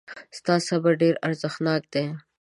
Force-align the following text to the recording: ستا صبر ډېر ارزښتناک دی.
ستا 0.37 0.55
صبر 0.67 0.91
ډېر 1.01 1.15
ارزښتناک 1.27 1.81
دی. 1.93 2.05